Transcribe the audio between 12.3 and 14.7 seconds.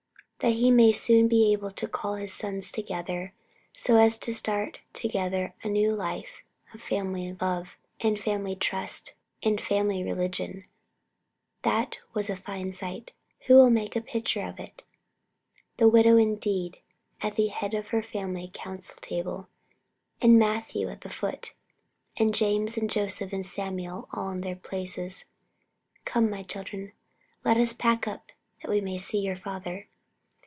fine sight. Who will make a picture of